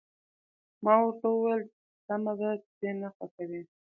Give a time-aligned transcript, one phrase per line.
[0.83, 1.63] ما ورته وویل:
[2.05, 3.61] سمه ده، چې ته نه خوښوې.